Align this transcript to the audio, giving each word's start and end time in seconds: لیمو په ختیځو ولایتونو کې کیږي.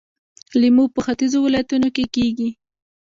لیمو 0.61 0.85
په 0.93 0.99
ختیځو 1.05 1.39
ولایتونو 1.41 1.89
کې 1.95 2.03
کیږي. 2.15 2.49